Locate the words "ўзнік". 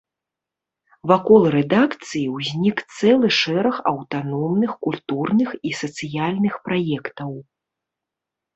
2.37-2.77